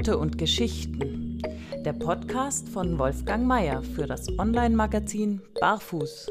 [0.00, 1.42] Leute und Geschichten.
[1.84, 6.26] Der Podcast von Wolfgang Mayer für das Online-Magazin Barfuß.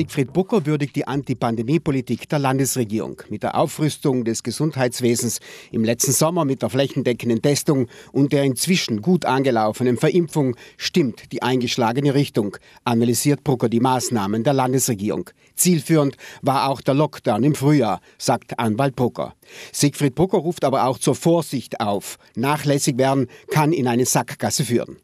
[0.00, 3.20] Siegfried Bucker würdigt die Anti-Pandemie-Politik der Landesregierung.
[3.28, 5.40] Mit der Aufrüstung des Gesundheitswesens
[5.72, 11.42] im letzten Sommer mit der flächendeckenden Testung und der inzwischen gut angelaufenen Verimpfung stimmt die
[11.42, 15.28] eingeschlagene Richtung, analysiert Brucker die Maßnahmen der Landesregierung.
[15.54, 19.34] Zielführend war auch der Lockdown im Frühjahr, sagt Anwalt Brucker.
[19.70, 22.16] Siegfried Brucker ruft aber auch zur Vorsicht auf.
[22.36, 24.96] Nachlässig werden kann in eine Sackgasse führen.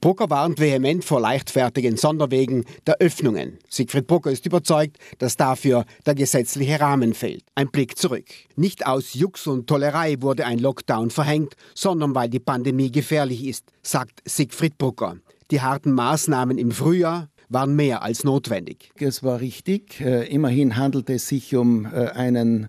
[0.00, 3.58] Brucker warnt vehement vor leichtfertigen Sonderwegen der Öffnungen.
[3.68, 7.44] Siegfried Brucker ist überzeugt, dass dafür der gesetzliche Rahmen fehlt.
[7.54, 8.26] Ein Blick zurück.
[8.56, 13.64] Nicht aus Jux und Tollerei wurde ein Lockdown verhängt, sondern weil die Pandemie gefährlich ist,
[13.82, 15.16] sagt Siegfried Brucker.
[15.50, 18.90] Die harten Maßnahmen im Frühjahr waren mehr als notwendig.
[18.98, 20.00] Es war richtig.
[20.00, 22.68] Äh, immerhin handelt es sich um äh, einen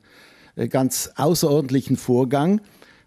[0.56, 2.62] äh, ganz außerordentlichen Vorgang.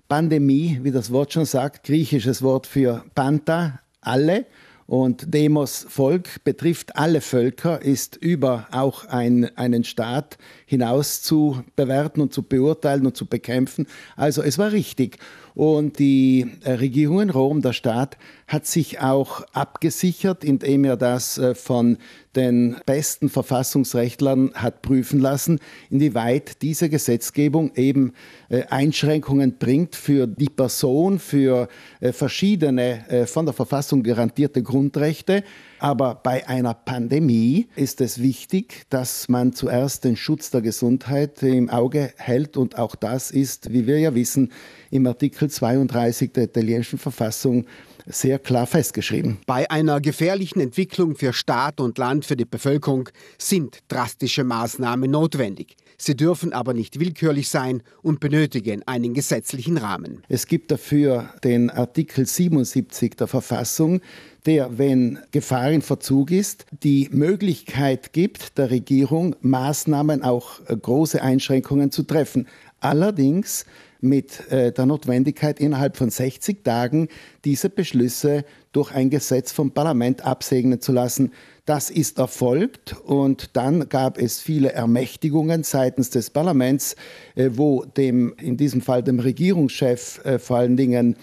[0.09, 4.47] Pandemie, wie das Wort schon sagt, griechisches Wort für Panta, alle.
[4.87, 10.37] Und Demos Volk betrifft alle Völker, ist über auch ein, einen Staat
[10.73, 13.87] hinaus zu bewerten und zu beurteilen und zu bekämpfen.
[14.17, 15.19] Also es war richtig.
[15.55, 21.37] Und die äh, Regierung in Rom, der Staat, hat sich auch abgesichert, indem er das
[21.37, 21.99] äh, von
[22.37, 28.15] den besten Verfassungsrechtlern hat prüfen lassen, inwieweit diese Gesetzgebung eben
[28.49, 31.69] äh, Einschränkungen bringt für die Person, für
[32.01, 35.45] verschiedene von der Verfassung garantierte Grundrechte.
[35.83, 41.69] Aber bei einer Pandemie ist es wichtig, dass man zuerst den Schutz der Gesundheit im
[41.71, 42.57] Auge hält.
[42.57, 44.53] Und auch das ist, wie wir ja wissen,
[44.93, 47.67] im Artikel 32 der italienischen Verfassung
[48.07, 49.39] sehr klar festgeschrieben.
[49.45, 55.77] Bei einer gefährlichen Entwicklung für Staat und Land, für die Bevölkerung sind drastische Maßnahmen notwendig.
[55.97, 60.23] Sie dürfen aber nicht willkürlich sein und benötigen einen gesetzlichen Rahmen.
[60.29, 64.01] Es gibt dafür den Artikel 77 der Verfassung,
[64.47, 71.93] der, wenn Gefahr in Verzug ist, die Möglichkeit gibt, der Regierung Maßnahmen, auch große Einschränkungen
[71.93, 72.49] zu treffen.
[72.81, 73.65] Allerdings
[74.03, 77.09] mit äh, der Notwendigkeit, innerhalb von 60 Tagen
[77.45, 81.33] diese Beschlüsse durch ein Gesetz vom Parlament absegnen zu lassen.
[81.65, 86.97] Das ist erfolgt und dann gab es viele Ermächtigungen seitens des Parlaments,
[87.37, 91.15] äh, wo dem, in diesem Fall dem Regierungschef äh, vor allen Dingen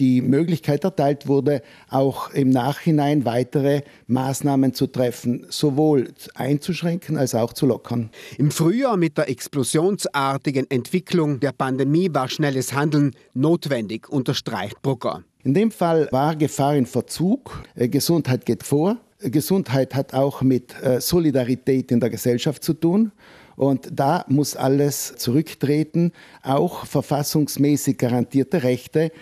[0.00, 7.52] die Möglichkeit erteilt wurde, auch im Nachhinein weitere Maßnahmen zu treffen, sowohl einzuschränken als auch
[7.52, 8.10] zu lockern.
[8.36, 15.22] Im Frühjahr mit der explosionsartigen Entwicklung der Pandemie war schnelles Handeln notwendig, unterstreicht Brucker.
[15.44, 17.62] In dem Fall war Gefahr in Verzug.
[17.76, 18.96] Äh, Gesundheit geht vor.
[19.30, 23.12] Gesundheit hat auch mit äh, Solidarität in der Gesellschaft zu tun.
[23.56, 26.12] Und da muss alles zurücktreten,
[26.42, 29.12] auch verfassungsmäßig garantierte Rechte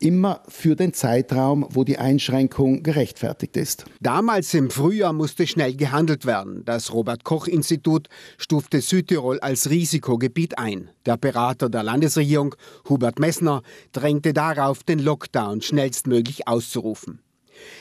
[0.00, 3.84] immer für den Zeitraum, wo die Einschränkung gerechtfertigt ist.
[4.00, 6.64] Damals im Frühjahr musste schnell gehandelt werden.
[6.64, 10.90] Das Robert Koch Institut stufte Südtirol als Risikogebiet ein.
[11.06, 12.54] Der Berater der Landesregierung,
[12.88, 13.62] Hubert Messner,
[13.92, 17.20] drängte darauf, den Lockdown schnellstmöglich auszurufen.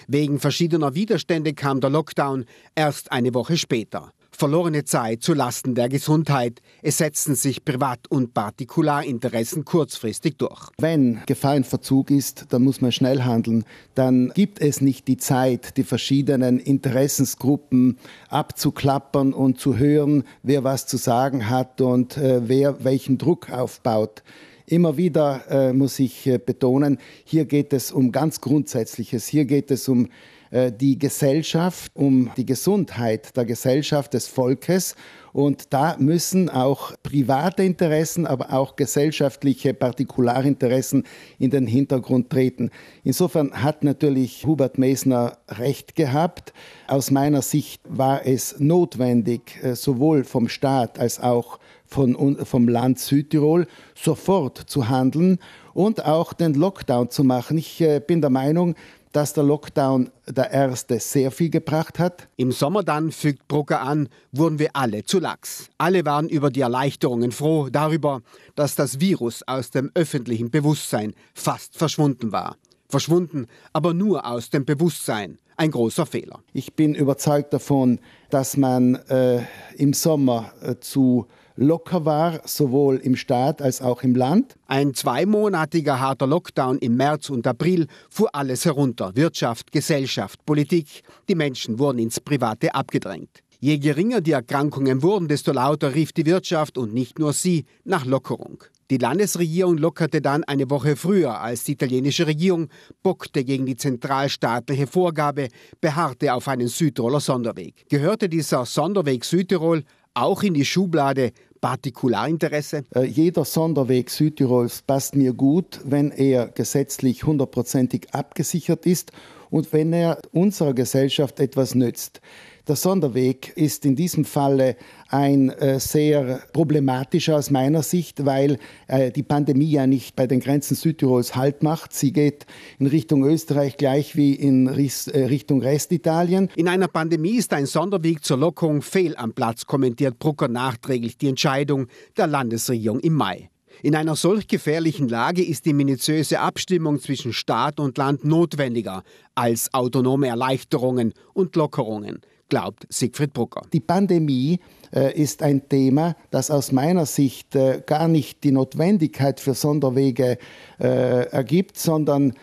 [0.08, 2.46] Wegen verschiedener Widerstände kam der Lockdown
[2.76, 6.62] erst eine Woche später verlorene Zeit zu Lasten der Gesundheit.
[6.82, 10.70] Es setzen sich Privat- und Partikularinteressen kurzfristig durch.
[10.78, 13.66] Wenn Gefahr in Verzug ist, dann muss man schnell handeln.
[13.96, 17.98] Dann gibt es nicht die Zeit, die verschiedenen Interessensgruppen
[18.30, 24.24] abzuklappern und zu hören, wer was zu sagen hat und äh, wer welchen Druck aufbaut.
[24.70, 29.26] Immer wieder äh, muss ich äh, betonen, hier geht es um ganz Grundsätzliches.
[29.26, 30.10] Hier geht es um
[30.52, 34.96] äh, die Gesellschaft, um die Gesundheit der Gesellschaft, des Volkes.
[35.34, 41.04] Und da müssen auch private Interessen, aber auch gesellschaftliche Partikularinteressen
[41.40, 42.70] in den Hintergrund treten.
[43.04, 46.54] Insofern hat natürlich Hubert Mesner recht gehabt.
[46.88, 51.58] Aus meiner Sicht war es notwendig, äh, sowohl vom Staat als auch
[51.90, 55.40] von, vom Land Südtirol sofort zu handeln
[55.74, 57.58] und auch den Lockdown zu machen.
[57.58, 58.76] Ich äh, bin der Meinung,
[59.12, 62.28] dass der Lockdown der erste sehr viel gebracht hat.
[62.38, 65.70] Im Sommer dann, fügt Brucker an, wurden wir alle zu lax.
[65.78, 68.22] Alle waren über die Erleichterungen froh, darüber,
[68.56, 72.58] dass das Virus aus dem öffentlichen Bewusstsein fast verschwunden war.
[72.88, 75.38] Verschwunden, aber nur aus dem Bewusstsein.
[75.58, 76.40] Ein großer Fehler.
[76.54, 78.00] Ich bin überzeugt davon,
[78.30, 79.42] dass man äh,
[79.76, 81.28] im Sommer äh, zu
[81.60, 84.56] locker war, sowohl im Staat als auch im Land.
[84.66, 89.12] Ein zweimonatiger harter Lockdown im März und April fuhr alles herunter.
[89.16, 91.04] Wirtschaft, Gesellschaft, Politik.
[91.28, 93.44] Die Menschen wurden ins Private abgedrängt.
[93.60, 98.06] Je geringer die Erkrankungen wurden, desto lauter rief die Wirtschaft und nicht nur sie nach
[98.06, 98.64] Lockerung.
[98.90, 102.70] Die Landesregierung lockerte dann eine Woche früher als die italienische Regierung,
[103.04, 105.50] bockte gegen die zentralstaatliche Vorgabe,
[105.82, 107.84] beharrte auf einen Südtiroler Sonderweg.
[107.90, 109.84] Gehörte dieser Sonderweg Südtirol
[110.14, 112.84] auch in die Schublade Partikularinteresse?
[112.96, 119.12] Äh, jeder Sonderweg Südtirols passt mir gut, wenn er gesetzlich hundertprozentig abgesichert ist
[119.50, 122.22] und wenn er unserer Gesellschaft etwas nützt.
[122.70, 124.76] Der Sonderweg ist in diesem Falle
[125.08, 130.40] ein äh, sehr problematischer aus meiner Sicht, weil äh, die Pandemie ja nicht bei den
[130.40, 131.94] Grenzen Südtirols Halt macht.
[131.94, 132.46] Sie geht
[132.78, 136.50] in Richtung Österreich gleich wie in Ries, äh, Richtung Restitalien.
[136.56, 141.30] In einer Pandemie ist ein Sonderweg zur Lockerung fehl am Platz, kommentiert Brucker nachträglich die
[141.30, 141.88] Entscheidung
[142.18, 143.50] der Landesregierung im Mai.
[143.82, 149.02] In einer solch gefährlichen Lage ist die minutiöse Abstimmung zwischen Staat und Land notwendiger
[149.34, 152.20] als autonome Erleichterungen und Lockerungen
[152.50, 153.62] glaubt Siegfried Brucker.
[153.72, 154.60] Die Pandemie
[154.94, 160.38] äh, ist ein Thema, das aus meiner Sicht äh, gar nicht die Notwendigkeit für Sonderwege
[160.80, 162.34] äh, ergibt, sondern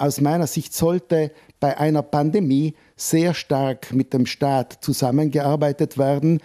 [0.00, 6.40] aus meiner Sicht sollte bei einer Pandemie sehr stark mit dem Staat zusammengearbeitet werden.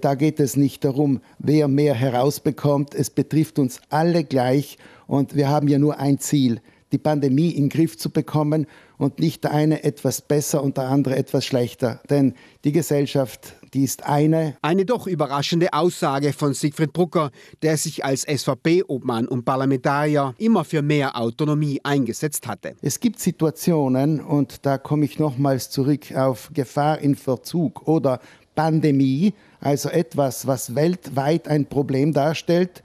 [0.00, 2.92] Da geht es nicht darum, wer mehr herausbekommt.
[2.96, 6.60] Es betrifft uns alle gleich und wir haben ja nur ein Ziel,
[6.92, 8.66] die Pandemie in den Griff zu bekommen
[8.98, 12.00] und nicht der eine etwas besser und der andere etwas schlechter.
[12.08, 12.34] Denn
[12.64, 14.56] die Gesellschaft, die ist eine.
[14.62, 17.30] Eine doch überraschende Aussage von Siegfried Brucker,
[17.62, 22.76] der sich als SVP-Obmann und Parlamentarier immer für mehr Autonomie eingesetzt hatte.
[22.82, 28.20] Es gibt Situationen, und da komme ich nochmals zurück auf Gefahr in Verzug oder
[28.54, 32.82] Pandemie, also etwas, was weltweit ein Problem darstellt,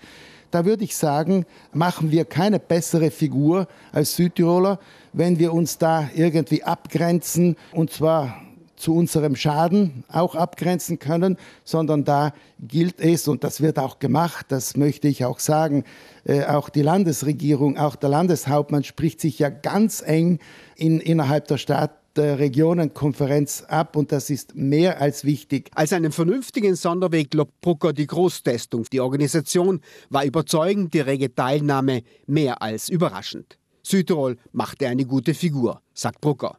[0.51, 4.79] da würde ich sagen, machen wir keine bessere Figur als Südtiroler,
[5.13, 8.35] wenn wir uns da irgendwie abgrenzen und zwar
[8.77, 14.45] zu unserem Schaden auch abgrenzen können, sondern da gilt es, und das wird auch gemacht,
[14.49, 15.83] das möchte ich auch sagen,
[16.25, 20.39] äh, auch die Landesregierung, auch der Landeshauptmann spricht sich ja ganz eng
[20.75, 25.69] in, innerhalb der Stadt der Regionenkonferenz ab und das ist mehr als wichtig.
[25.75, 28.85] Als einen vernünftigen Sonderweg lobt Brucker die Großtestung.
[28.91, 33.57] Die Organisation war überzeugend, die rege Teilnahme mehr als überraschend.
[33.83, 36.57] Südtirol machte eine gute Figur, sagt Brucker.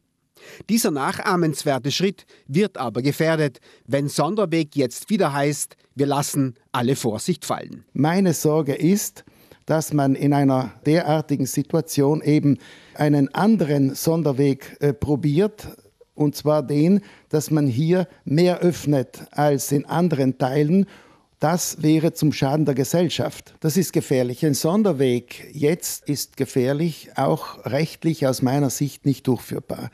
[0.71, 7.45] Dieser nachahmenswerte Schritt wird aber gefährdet, wenn Sonderweg jetzt wieder heißt, wir lassen alle Vorsicht
[7.45, 7.85] fallen.
[7.93, 9.25] Meine Sorge ist,
[9.69, 12.57] dass man in einer derartigen Situation eben
[12.95, 15.69] einen anderen Sonderweg äh, probiert,
[16.15, 20.87] und zwar den, dass man hier mehr öffnet als in anderen Teilen.
[21.39, 23.55] Das wäre zum Schaden der Gesellschaft.
[23.61, 24.45] Das ist gefährlich.
[24.45, 29.91] Ein Sonderweg jetzt ist gefährlich, auch rechtlich aus meiner Sicht nicht durchführbar.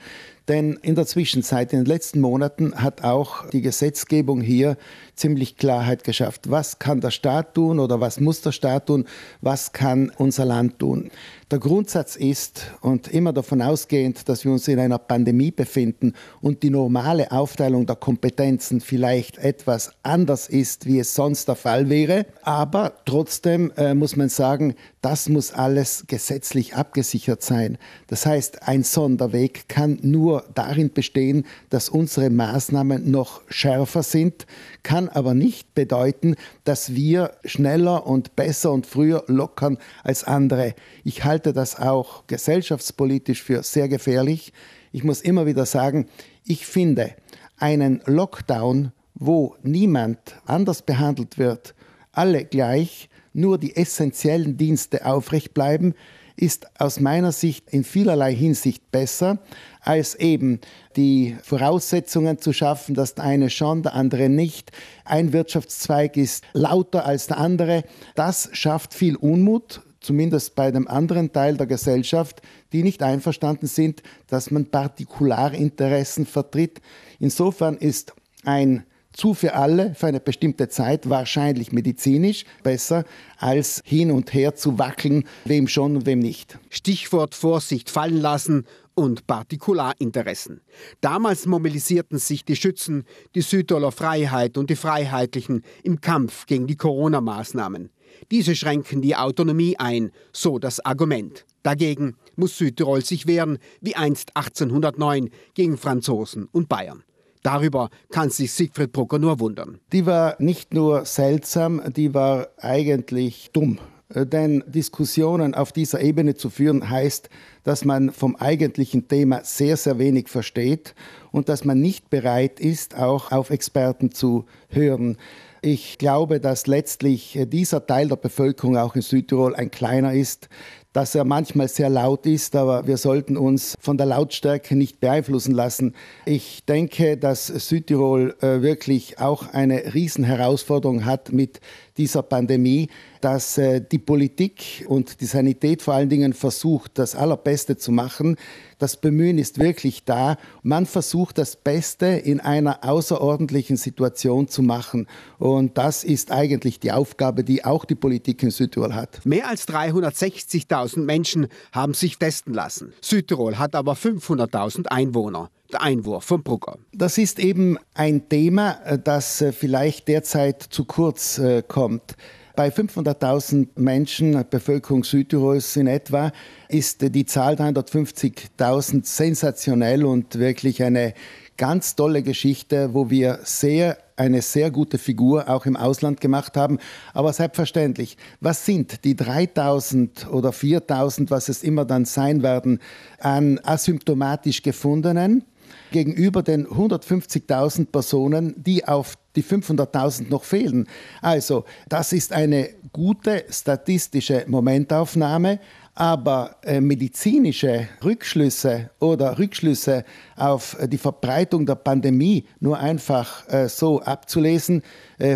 [0.48, 4.76] Denn in der Zwischenzeit, in den letzten Monaten, hat auch die Gesetzgebung hier
[5.14, 6.50] ziemlich Klarheit geschafft.
[6.50, 9.06] Was kann der Staat tun oder was muss der Staat tun?
[9.40, 11.10] Was kann unser Land tun?
[11.50, 16.62] Der Grundsatz ist, und immer davon ausgehend, dass wir uns in einer Pandemie befinden und
[16.62, 22.26] die normale Aufteilung der Kompetenzen vielleicht etwas anders ist, wie es sonst der Fall wäre,
[22.42, 27.78] aber trotzdem äh, muss man sagen, das muss alles gesetzlich abgesichert sein.
[28.08, 34.46] Das heißt, ein Sonderweg kann nur darin bestehen, dass unsere Maßnahmen noch schärfer sind,
[34.82, 40.74] kann aber nicht bedeuten, dass wir schneller und besser und früher lockern als andere.
[41.04, 44.52] Ich halte das auch gesellschaftspolitisch für sehr gefährlich.
[44.92, 46.06] Ich muss immer wieder sagen,
[46.44, 47.14] ich finde
[47.56, 51.74] einen Lockdown, wo niemand anders behandelt wird,
[52.12, 55.94] alle gleich, nur die essentiellen Dienste aufrecht bleiben,
[56.36, 59.38] ist aus meiner Sicht in vielerlei Hinsicht besser,
[59.80, 60.60] als eben
[60.96, 64.72] die Voraussetzungen zu schaffen, dass der eine schon, der andere nicht.
[65.04, 67.84] Ein Wirtschaftszweig ist lauter als der andere.
[68.14, 74.02] Das schafft viel Unmut, zumindest bei dem anderen Teil der Gesellschaft, die nicht einverstanden sind,
[74.26, 76.80] dass man Partikularinteressen vertritt.
[77.20, 78.12] Insofern ist
[78.44, 78.84] ein
[79.14, 83.04] zu für alle für eine bestimmte Zeit, wahrscheinlich medizinisch, besser
[83.38, 86.58] als hin und her zu wackeln, wem schon und wem nicht.
[86.70, 90.60] Stichwort Vorsicht fallen lassen und Partikularinteressen.
[91.00, 93.04] Damals mobilisierten sich die Schützen,
[93.34, 97.90] die Südtiroler Freiheit und die Freiheitlichen im Kampf gegen die Corona-Maßnahmen.
[98.30, 101.44] Diese schränken die Autonomie ein, so das Argument.
[101.62, 107.02] Dagegen muss Südtirol sich wehren, wie einst 1809 gegen Franzosen und Bayern.
[107.44, 109.78] Darüber kann sich Siegfried Brucker nur wundern.
[109.92, 113.78] Die war nicht nur seltsam, die war eigentlich dumm.
[114.08, 117.28] Denn Diskussionen auf dieser Ebene zu führen, heißt,
[117.62, 120.94] dass man vom eigentlichen Thema sehr, sehr wenig versteht
[121.32, 125.18] und dass man nicht bereit ist, auch auf Experten zu hören.
[125.60, 130.48] Ich glaube, dass letztlich dieser Teil der Bevölkerung auch in Südtirol ein kleiner ist,
[130.94, 135.52] dass er manchmal sehr laut ist, aber wir sollten uns von der Lautstärke nicht beeinflussen
[135.52, 135.94] lassen.
[136.24, 141.60] Ich denke, dass Südtirol äh, wirklich auch eine Riesenherausforderung hat mit
[141.96, 142.88] dieser Pandemie,
[143.20, 148.36] dass äh, die Politik und die Sanität vor allen Dingen versucht, das Allerbeste zu machen.
[148.78, 150.36] Das Bemühen ist wirklich da.
[150.62, 155.06] Man versucht, das Beste in einer außerordentlichen Situation zu machen.
[155.38, 159.24] Und das ist eigentlich die Aufgabe, die auch die Politik in Südtirol hat.
[159.24, 162.92] Mehr als 360.000 Menschen haben sich testen lassen.
[163.00, 165.50] Südtirol hat aber 500.000 Einwohner.
[165.72, 166.78] Der Einwurf von Brugger.
[166.92, 172.16] Das ist eben ein Thema, äh, das äh, vielleicht derzeit zu kurz äh, kommt.
[172.56, 176.30] Bei 500.000 Menschen, Bevölkerung Südtirols in etwa,
[176.68, 181.14] ist die Zahl 350.000 sensationell und wirklich eine
[181.56, 186.78] ganz tolle Geschichte, wo wir sehr eine sehr gute Figur auch im Ausland gemacht haben.
[187.12, 192.80] Aber selbstverständlich, was sind die 3000 oder 4000, was es immer dann sein werden,
[193.18, 195.44] an asymptomatisch gefundenen?
[195.90, 200.88] gegenüber den 150.000 Personen, die auf die 500.000 noch fehlen.
[201.20, 205.60] Also das ist eine gute statistische Momentaufnahme,
[205.94, 210.04] aber äh, medizinische Rückschlüsse oder Rückschlüsse
[210.36, 214.82] auf äh, die Verbreitung der Pandemie nur einfach äh, so abzulesen,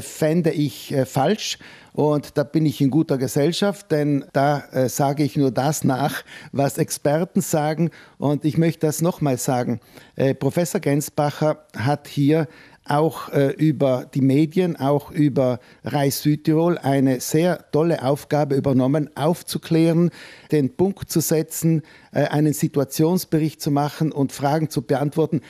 [0.01, 1.57] fände ich falsch.
[1.99, 6.23] Und da bin ich in guter Gesellschaft, denn da äh, sage ich nur das nach,
[6.53, 7.91] was Experten sagen.
[8.19, 9.81] Und ich möchte das nochmal sagen.
[10.15, 12.47] Äh, Professor Gensbacher hat hier
[12.91, 20.11] auch äh, über die Medien, auch über Reis Südtirol eine sehr tolle Aufgabe übernommen, aufzuklären,
[20.53, 25.41] den Punkt zu setzen, äh, einen Situationsbericht zu machen und Fragen zu beantworten.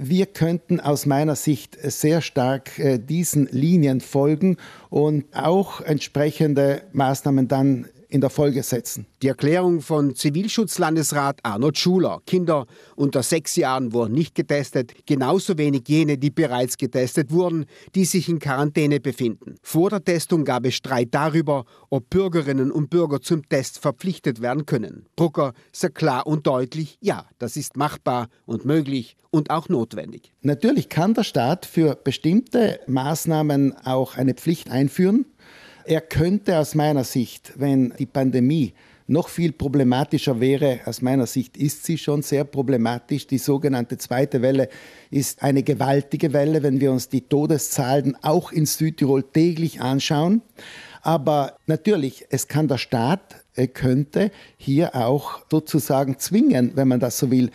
[0.00, 4.56] Wir könnten aus meiner Sicht sehr stark äh, diesen Linien folgen
[4.90, 9.06] und auch entsprechende Maßnahmen dann in der Folge setzen.
[9.22, 12.20] Die Erklärung von Zivilschutzlandesrat Arnold Schuler.
[12.26, 18.04] Kinder unter sechs Jahren wurden nicht getestet, genauso wenig jene, die bereits getestet wurden, die
[18.04, 19.56] sich in Quarantäne befinden.
[19.62, 24.66] Vor der Testung gab es Streit darüber, ob Bürgerinnen und Bürger zum Test verpflichtet werden
[24.66, 25.06] können.
[25.16, 30.32] Brucker sagt klar und deutlich, ja, das ist machbar und möglich und auch notwendig.
[30.40, 35.26] Natürlich kann der Staat für bestimmte Maßnahmen auch eine Pflicht einführen.
[35.88, 38.74] Er könnte aus meiner Sicht, wenn die Pandemie
[39.06, 43.26] noch viel problematischer wäre, aus meiner Sicht ist sie schon sehr problematisch.
[43.26, 44.68] Die sogenannte zweite Welle
[45.10, 50.42] ist eine gewaltige Welle, wenn wir uns die Todeszahlen auch in Südtirol täglich anschauen.
[51.00, 57.18] Aber natürlich, es kann der Staat, er könnte hier auch sozusagen zwingen, wenn man das
[57.18, 57.50] so will.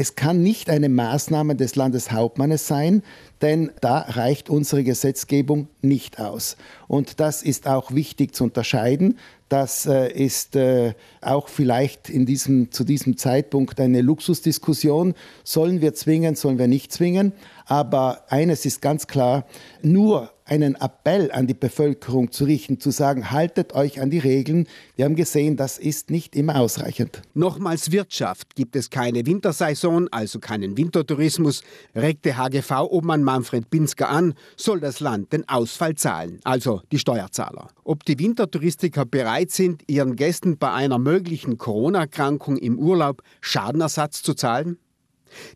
[0.00, 3.02] Es kann nicht eine Maßnahme des Landeshauptmannes sein,
[3.42, 6.56] denn da reicht unsere Gesetzgebung nicht aus.
[6.88, 9.18] Und das ist auch wichtig zu unterscheiden.
[9.50, 15.12] Das äh, ist äh, auch vielleicht in diesem, zu diesem Zeitpunkt eine Luxusdiskussion.
[15.44, 17.32] Sollen wir zwingen, sollen wir nicht zwingen?
[17.70, 19.46] Aber eines ist ganz klar,
[19.80, 24.66] nur einen Appell an die Bevölkerung zu richten, zu sagen, haltet euch an die Regeln.
[24.96, 27.22] Wir haben gesehen, das ist nicht immer ausreichend.
[27.32, 28.56] Nochmals Wirtschaft.
[28.56, 31.62] Gibt es keine Wintersaison, also keinen Wintertourismus,
[31.94, 37.68] regte HGV-Obmann Manfred Binsker an, soll das Land den Ausfall zahlen, also die Steuerzahler.
[37.84, 44.34] Ob die Wintertouristiker bereit sind, ihren Gästen bei einer möglichen Corona-Erkrankung im Urlaub Schadenersatz zu
[44.34, 44.76] zahlen?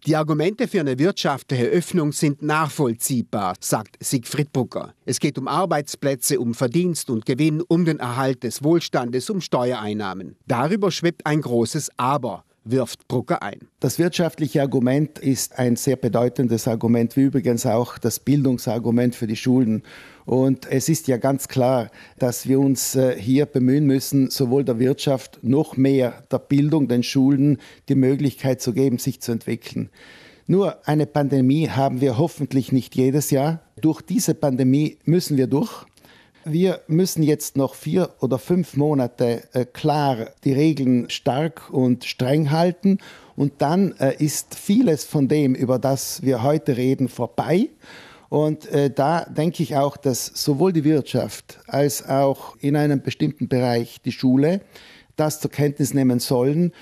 [0.07, 4.95] Die Argumente für eine wirtschaftliche Öffnung sind nachvollziehbar, sagt Siegfried Brucker.
[5.05, 10.37] Es geht um Arbeitsplätze, um Verdienst und Gewinn, um den Erhalt des Wohlstandes, um Steuereinnahmen.
[10.47, 13.61] Darüber schwebt ein großes Aber wirft Brucker ein.
[13.81, 19.37] Das wirtschaftliche Argument ist ein sehr bedeutendes Argument, wie übrigens auch das Bildungsargument für die
[19.37, 19.83] Schulen.
[20.25, 24.79] Und es ist ja ganz klar, dass wir uns äh, hier bemühen müssen, sowohl der
[24.79, 29.91] Wirtschaft noch mehr der Bildung, den Schulen die Möglichkeit zu geben, sich zu entwickeln.
[30.47, 33.61] Nur eine Pandemie haben wir hoffentlich nicht jedes Jahr.
[33.81, 35.87] Durch diese Pandemie müssen wir durch.
[36.47, 42.51] Wir müssen jetzt noch vier oder fünf Monate äh, klar die Regeln stark und streng
[42.51, 42.99] halten.
[43.35, 47.71] Und dann äh, ist vieles von dem, über das wir heute reden, vorbei.
[48.29, 53.49] Und äh, da denke ich auch, dass sowohl die Wirtschaft als auch in einem bestimmten
[53.49, 54.61] Bereich die Schule
[55.17, 56.73] das zur Kenntnis nehmen sollen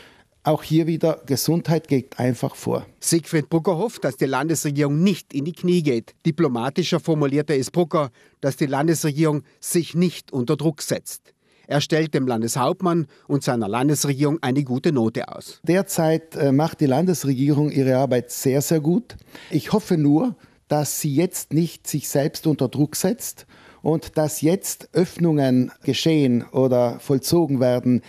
[0.44, 2.86] auch hier wieder, Gesundheit geht einfach vor.
[3.00, 6.14] Siegfried Brucker hofft, dass die Landesregierung nicht in die Knie geht.
[6.26, 11.32] Diplomatischer formulierte es Brucker, dass die Landesregierung sich nicht unter Druck setzt.
[11.68, 15.60] Er stellt dem Landeshauptmann und seiner Landesregierung eine gute Note aus.
[15.62, 19.16] Derzeit äh, macht die Landesregierung ihre Arbeit sehr, sehr gut.
[19.50, 23.46] Ich hoffe nur, dass sie jetzt nicht sich selbst unter Druck setzt
[23.80, 28.02] und dass jetzt Öffnungen geschehen oder vollzogen werden,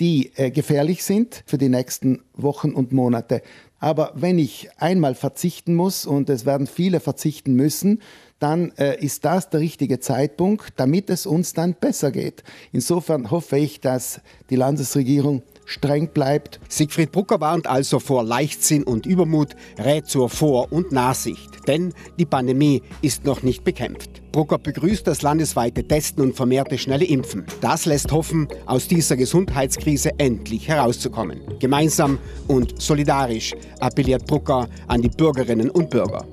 [0.00, 3.42] die äh, gefährlich sind für die nächsten Wochen und Monate.
[3.78, 8.00] Aber wenn ich einmal verzichten muss, und es werden viele verzichten müssen,
[8.38, 12.42] dann äh, ist das der richtige Zeitpunkt, damit es uns dann besser geht.
[12.72, 16.60] Insofern hoffe ich, dass die Landesregierung streng bleibt.
[16.68, 22.24] Siegfried Brucker warnt also vor Leichtsinn und Übermut, rät zur Vor- und Nachsicht, denn die
[22.24, 24.22] Pandemie ist noch nicht bekämpft.
[24.32, 27.46] Brucker begrüßt das landesweite Testen und vermehrte schnelle Impfen.
[27.60, 31.40] Das lässt hoffen, aus dieser Gesundheitskrise endlich herauszukommen.
[31.58, 36.26] Gemeinsam und solidarisch appelliert Brucker an die Bürgerinnen und Bürger.